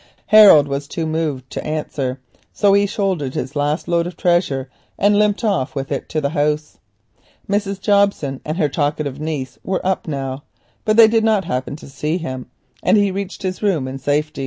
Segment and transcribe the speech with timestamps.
[0.33, 2.19] Harold was too moved to answer,
[2.51, 6.31] so he shouldered his last load of treasure and limped off with it to the
[6.31, 6.79] house.
[7.47, 7.79] Mrs.
[7.79, 10.41] Jobson and her talkative niece were up now,
[10.85, 12.49] but they did not happen to see him,
[12.81, 14.39] and he reached his room unnoticed.